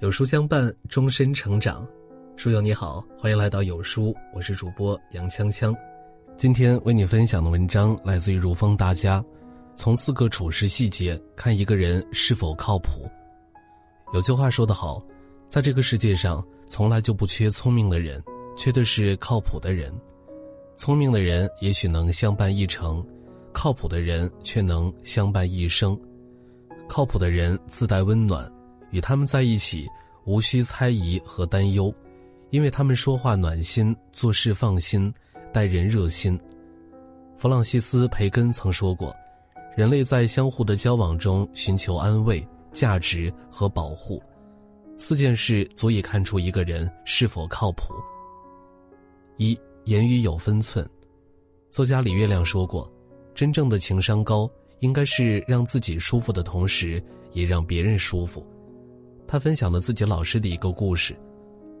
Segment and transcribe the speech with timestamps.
[0.00, 1.86] 有书相伴，终身成长。
[2.34, 5.76] 书友你好，欢迎来到有书，我是主播杨锵锵。
[6.34, 9.22] 今天为你分享的文章来自于如风大家。
[9.76, 13.06] 从四个处事细节看一个人是否靠谱。
[14.14, 15.04] 有句话说得好，
[15.50, 18.24] 在这个世界上，从来就不缺聪明的人，
[18.56, 19.92] 缺的是靠谱的人。
[20.76, 23.06] 聪明的人也许能相伴一程，
[23.52, 25.94] 靠谱的人却能相伴一生。
[26.88, 28.50] 靠谱的人自带温暖。
[28.90, 29.86] 与他们在一起，
[30.24, 31.92] 无需猜疑和担忧，
[32.50, 35.12] 因为他们说话暖心，做事放心，
[35.52, 36.38] 待人热心。
[37.36, 39.14] 弗朗西斯·培根曾说过
[39.74, 44.22] ：“人类在相互的交往中寻求安慰、价值和保护，
[44.98, 47.94] 四件事足以看出一个人是否靠谱。”
[49.38, 50.86] 一言语有分寸。
[51.70, 52.92] 作家李月亮说过
[53.34, 57.02] ：“真正的情商高，应该是让自己舒服的同时，
[57.32, 58.44] 也让别人舒服。”
[59.30, 61.16] 他分享了自己老师的一个故事：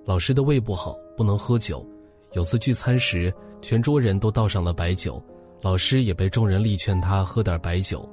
[0.04, 1.84] 老师的胃不好，不能喝酒。
[2.30, 5.20] 有次聚餐时，全桌人都倒上了白酒，
[5.60, 8.08] 老师也被众人力劝他喝点白酒。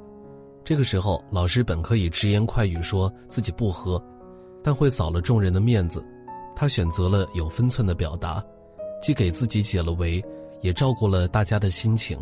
[0.65, 4.03] 这个时候，老师本可以直言快语说自己不喝，
[4.63, 6.03] 但会扫了众人的面子。
[6.55, 8.43] 他选择了有分寸的表达，
[8.99, 10.19] 既给自己解了围，
[10.61, 12.17] 也照顾了大家的心情。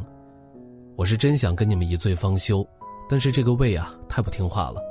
[0.98, 2.68] 我是真想跟你们一醉方休，
[3.10, 4.82] 但是这个胃啊，太不听话了。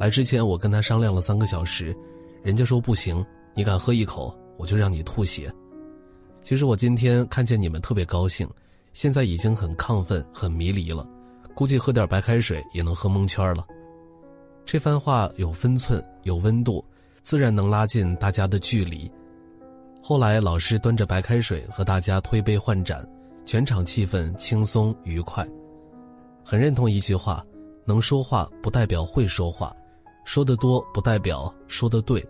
[0.00, 1.94] 来之前，我跟他商量了三个小时，
[2.42, 3.22] 人家说不行，
[3.54, 5.52] 你敢喝一口，我就让你吐血。
[6.40, 8.48] 其实我今天看见你们特别高兴，
[8.94, 11.06] 现在已经很亢奋、很迷离了，
[11.54, 13.66] 估计喝点白开水也能喝蒙圈了。
[14.64, 16.82] 这番话有分寸、有温度，
[17.20, 19.12] 自然能拉近大家的距离。
[20.02, 23.06] 后来老师端着白开水和大家推杯换盏，
[23.44, 25.46] 全场气氛轻松愉快。
[26.42, 27.44] 很认同一句话：
[27.84, 29.76] 能说话不代表会说话。
[30.24, 32.24] 说的多不代表说的对，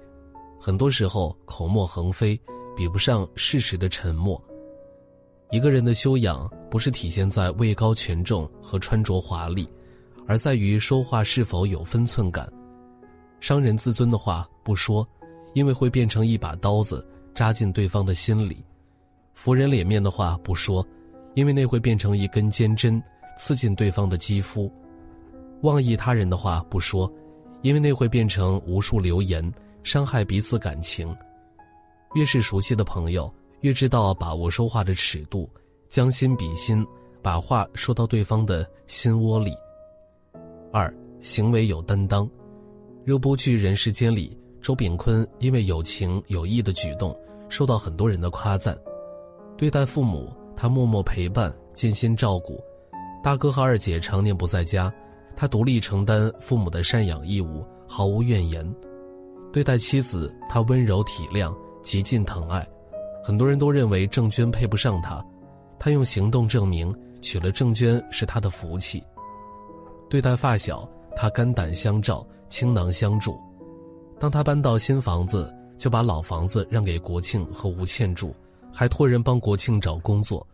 [0.59, 2.41] 很多时候口沫横飞，
[2.77, 4.43] 比不上事实的沉默。
[5.51, 9.69] 一个人的修养不是体现在位高权重和穿着华丽，
[10.27, 12.51] 而在于说话是否有分寸感。
[13.41, 15.07] 伤人自尊的话不说，
[15.55, 18.65] 因为会变成一把刀子扎进对方的心里；
[19.35, 20.87] 拂人脸面的话不说，
[21.35, 23.03] 因为那会变成一根尖针
[23.37, 24.71] 刺进对方的肌肤；
[25.63, 27.13] 妄议他人的话不说。
[27.63, 31.15] 因为那会变成无数流言，伤害彼此感情。
[32.15, 35.49] 越是熟悉的朋友，越知道把握说话的尺度，
[35.89, 36.87] 将心比心，
[37.23, 39.55] 把话说到对方的心窝里。
[40.73, 42.29] 二，行为有担当。
[43.05, 47.17] 热播剧《人世间》里，周秉昆因为有情有义的举动，
[47.49, 48.77] 受到很多人的夸赞。
[49.57, 52.63] 对待父母，他默默陪伴，尽心照顾。
[53.23, 54.93] 大哥和二姐常年不在家。
[55.41, 58.63] 他独立承担父母的赡养义务，毫无怨言。
[59.51, 62.69] 对待妻子，他温柔体谅，极尽疼爱。
[63.25, 65.25] 很多人都认为郑娟配不上他，
[65.79, 69.03] 他用行动证明娶了郑娟是他的福气。
[70.11, 70.87] 对待发小，
[71.17, 73.41] 他肝胆相照，倾囊相助。
[74.19, 78.37] 当他搬到新房子，就把老房子让给国庆和吴倩住，
[78.71, 80.47] 还托人帮国庆找工作。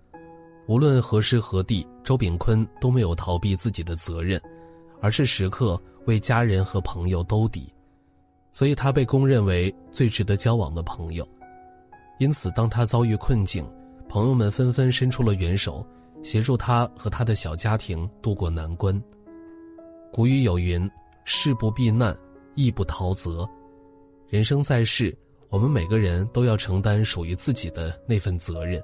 [0.68, 4.40] 无论何时何地，周秉坤都没有逃避自己的责任。
[5.00, 7.72] 而是时刻为家人和朋友兜底，
[8.52, 11.26] 所以他被公认为最值得交往的朋友。
[12.18, 13.68] 因此，当他遭遇困境，
[14.08, 15.86] 朋友们纷纷伸出了援手，
[16.22, 19.00] 协助他和他的小家庭渡过难关。
[20.12, 20.90] 古语有云
[21.24, 22.16] ：“事不避难，
[22.54, 23.46] 义不逃责。”
[24.30, 25.16] 人生在世，
[25.50, 28.82] 我们每个人都要承担属于自己的那份责任。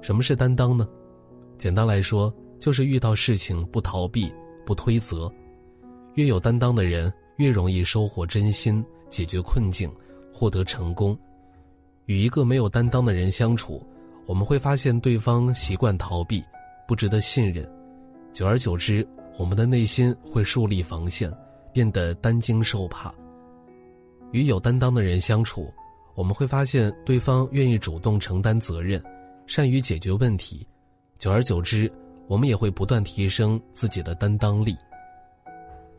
[0.00, 0.88] 什么是担当呢？
[1.58, 4.32] 简单来说，就是遇到事情不逃避。
[4.64, 5.30] 不推责，
[6.14, 9.90] 越有担当的人越容易收获真心，解决困境，
[10.32, 11.18] 获得成功。
[12.06, 13.84] 与一个没有担当的人相处，
[14.26, 16.42] 我们会发现对方习惯逃避，
[16.86, 17.68] 不值得信任。
[18.32, 19.06] 久而久之，
[19.38, 21.32] 我们的内心会树立防线，
[21.72, 23.12] 变得担惊受怕。
[24.32, 25.72] 与有担当的人相处，
[26.14, 29.02] 我们会发现对方愿意主动承担责任，
[29.46, 30.66] 善于解决问题。
[31.18, 31.90] 久而久之。
[32.32, 34.74] 我们也会不断提升自己的担当力。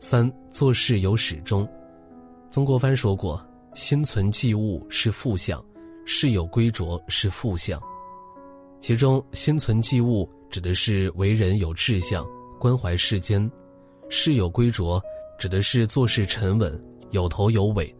[0.00, 1.64] 三做事有始终。
[2.50, 3.40] 曾国藩说过
[3.72, 5.64] ：“心存忌物是负相，
[6.04, 7.80] 事有归着是负相。”
[8.82, 12.26] 其中，心存忌物指的是为人有志向，
[12.58, 13.48] 关怀世间；
[14.10, 15.00] 事有归着
[15.38, 17.94] 指的是做事沉稳，有头有尾。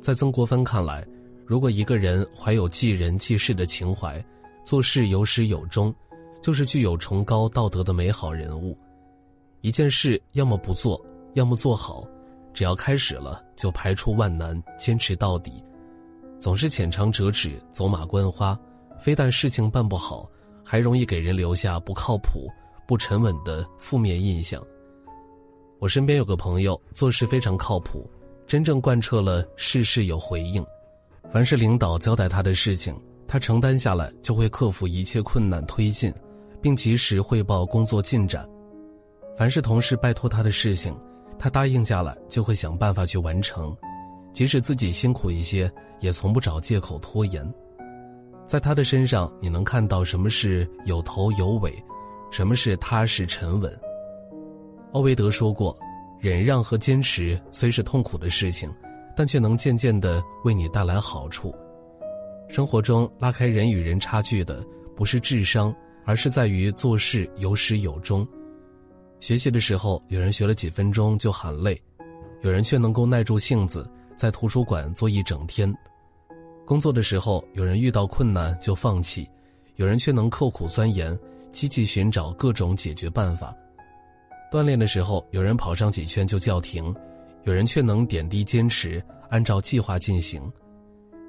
[0.00, 1.06] 在曾国藩看来，
[1.46, 4.20] 如果一个人怀有济人济世的情怀，
[4.64, 5.94] 做事有始有终。
[6.42, 8.76] 就是具有崇高道德的美好人物。
[9.60, 11.04] 一件事要么不做，
[11.34, 12.06] 要么做好，
[12.54, 15.52] 只要开始了，就排除万难，坚持到底。
[16.38, 18.58] 总是浅尝辄止、走马观花，
[18.98, 20.26] 非但事情办不好，
[20.64, 22.48] 还容易给人留下不靠谱、
[22.86, 24.62] 不沉稳的负面印象。
[25.78, 28.10] 我身边有个朋友，做事非常靠谱，
[28.46, 30.64] 真正贯彻了事事有回应。
[31.30, 32.98] 凡是领导交代他的事情，
[33.28, 36.12] 他承担下来就会克服一切困难推进，
[36.60, 38.48] 并及时汇报工作进展。
[39.36, 40.94] 凡是同事拜托他的事情，
[41.38, 43.76] 他答应下来就会想办法去完成。
[44.32, 47.44] 即使自己辛苦一些，也从不找借口拖延。
[48.46, 51.72] 在他的身上，你能看到什么是有头有尾，
[52.30, 53.72] 什么是踏实沉稳。
[54.92, 55.76] 奥维德说过
[56.20, 58.68] ：“忍让和坚持虽是痛苦的事情，
[59.16, 61.54] 但却能渐渐地为你带来好处。”
[62.48, 64.64] 生活中拉开人与人差距的，
[64.96, 65.74] 不是智商，
[66.04, 68.26] 而是在于做事有始有终。
[69.20, 71.80] 学习的时候，有人学了几分钟就喊累，
[72.42, 73.90] 有人却能够耐住性子。
[74.16, 75.74] 在图书馆坐一整天，
[76.66, 79.26] 工作的时候，有人遇到困难就放弃，
[79.76, 81.18] 有人却能刻苦钻研，
[81.52, 83.56] 积极寻找各种解决办法。
[84.52, 86.94] 锻炼的时候，有人跑上几圈就叫停，
[87.44, 90.42] 有人却能点滴坚持，按照计划进行。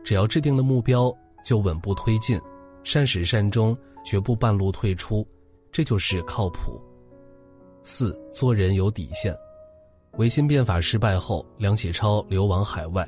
[0.04, 1.10] 只要制定了目标，
[1.46, 2.38] 就稳步推进，
[2.84, 5.28] 善始善终，绝不半路退出，
[5.72, 6.82] 这就是靠谱。
[7.84, 9.36] 四做人有底线。
[10.18, 13.08] 维新变法失败后，梁启超流亡海外。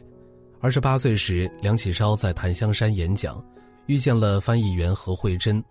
[0.60, 3.44] 二十八岁时，梁启超在檀香山演讲，
[3.88, 5.62] 遇见了翻译员何慧珍。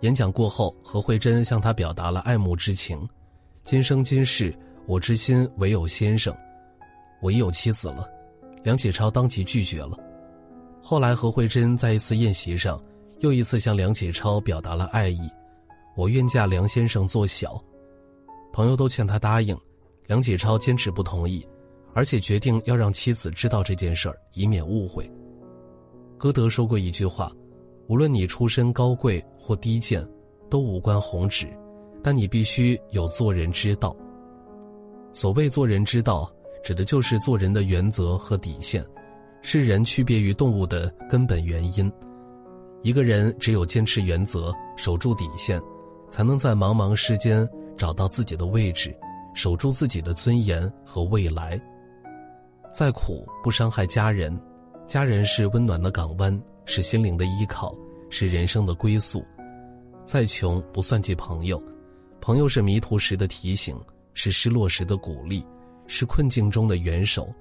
[0.00, 3.08] 演讲过后，何慧珍向他表达了爱慕之情
[3.64, 4.54] ：“今生今世，
[4.86, 6.34] 我之心唯有先生。
[7.22, 8.08] 我已有妻子了。”
[8.62, 9.98] 梁启超当即拒绝了。
[10.82, 12.78] 后来，何慧珍在一次宴席上，
[13.20, 15.20] 又一次向梁启超表达了爱意
[15.96, 17.62] ：“我愿嫁梁先生做小。”
[18.52, 19.56] 朋友都劝他答应。
[20.06, 21.46] 梁启超坚持不同意，
[21.94, 25.08] 而且决定要让妻子知道这件事儿，以免误会。
[26.18, 27.30] 歌德说过一句话
[27.86, 30.04] ：“无论你出身高贵或低贱，
[30.50, 31.46] 都无关宏旨，
[32.02, 33.94] 但你必须有做人之道。”
[35.14, 36.28] 所谓做人之道，
[36.64, 38.84] 指的就是做人的原则和底线，
[39.42, 41.92] 是人区别于动物的根本原因。
[42.82, 45.60] 一个人只有坚持原则，守住底线，
[46.08, 48.94] 才能在茫茫世间找到自己的位置。
[49.32, 51.58] 守住自己的尊严和未来。
[52.74, 54.36] 再苦不伤害家人，
[54.88, 57.72] 家人是温暖的港湾，是心灵的依靠，
[58.10, 59.24] 是人生的归宿。
[60.04, 61.62] 再穷不算计朋友，
[62.20, 63.78] 朋友是迷途时的提醒，
[64.14, 65.46] 是失落时的鼓励，
[65.86, 67.32] 是困境中的援手。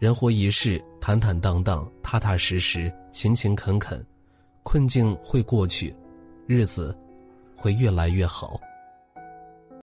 [0.00, 4.04] 人活一世，坦坦荡荡，踏踏实实，勤勤恳恳，
[4.62, 5.94] 困境会过去，
[6.46, 6.96] 日子
[7.56, 8.60] 会越来越好。